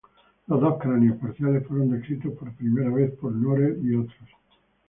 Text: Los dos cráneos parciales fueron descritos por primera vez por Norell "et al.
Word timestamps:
Los 0.47 0.59
dos 0.59 0.79
cráneos 0.79 1.19
parciales 1.19 1.67
fueron 1.67 1.91
descritos 1.91 2.33
por 2.33 2.51
primera 2.55 2.89
vez 2.89 3.11
por 3.19 3.31
Norell 3.33 3.85
"et 3.85 4.09
al. 4.09 4.27